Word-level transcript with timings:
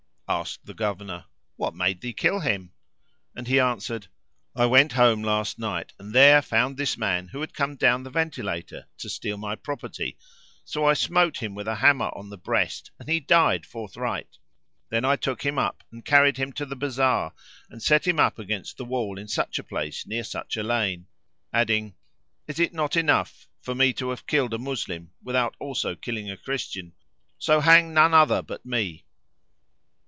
Asked 0.31 0.65
the 0.65 0.73
Governor, 0.73 1.25
"What 1.57 1.75
made 1.75 1.99
thee 1.99 2.13
kill 2.13 2.39
him?"; 2.39 2.71
and 3.35 3.49
he 3.49 3.59
answered, 3.59 4.07
"I 4.55 4.65
went 4.65 4.93
home 4.93 5.21
last 5.23 5.59
night 5.59 5.91
and 5.99 6.15
there 6.15 6.41
found 6.41 6.77
this 6.77 6.97
man 6.97 7.27
who 7.27 7.41
had 7.41 7.53
come 7.53 7.75
down 7.75 8.03
the 8.03 8.09
ventilator 8.09 8.87
to 8.99 9.09
steal 9.09 9.35
my 9.35 9.57
property; 9.57 10.17
so 10.63 10.85
I 10.85 10.93
smote 10.93 11.39
him 11.43 11.53
with 11.53 11.67
a 11.67 11.75
hammer 11.75 12.11
on 12.15 12.29
the 12.29 12.37
breast 12.37 12.91
and 12.97 13.09
he 13.09 13.19
died 13.19 13.65
forthright. 13.65 14.37
Then 14.87 15.03
I 15.03 15.17
took 15.17 15.41
him 15.45 15.59
up 15.59 15.83
and 15.91 16.05
carried 16.05 16.37
him 16.37 16.53
to 16.53 16.65
the 16.65 16.77
bazar 16.77 17.33
and 17.69 17.83
set 17.83 18.07
him 18.07 18.17
up 18.17 18.39
against 18.39 18.77
the 18.77 18.85
wall 18.85 19.17
in 19.19 19.27
such 19.27 19.59
a 19.59 19.65
place 19.65 20.07
near 20.07 20.23
such 20.23 20.55
a 20.55 20.63
lane;" 20.63 21.07
adding, 21.51 21.93
"Is 22.47 22.57
it 22.57 22.71
not 22.73 22.95
enough 22.95 23.49
for 23.59 23.75
me 23.75 23.91
to 23.95 24.11
have 24.11 24.25
killed 24.27 24.53
a 24.53 24.57
Moslem 24.57 25.11
without 25.21 25.57
also 25.59 25.93
killing 25.93 26.31
a 26.31 26.37
Christian? 26.37 26.93
So 27.37 27.59
hang 27.59 27.93
none 27.93 28.13
other 28.13 28.41
but 28.41 28.65
me." 28.65 29.03